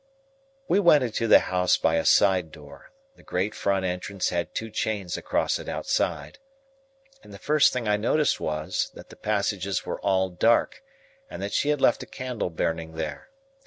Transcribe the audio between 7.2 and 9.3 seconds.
the first thing I noticed was, that the